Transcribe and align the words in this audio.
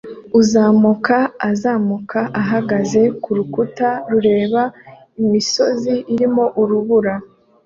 Uzamuka 0.39 1.17
azamuka 1.49 2.19
ahagaze 2.41 3.01
ku 3.21 3.29
rutare 3.37 3.97
rureba 4.11 4.63
imisozi 5.21 5.93
irimo 6.13 6.43
urubura 6.61 7.13